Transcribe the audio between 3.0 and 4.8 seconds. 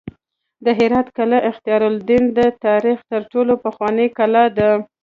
تر ټولو پخوانۍ کلا ده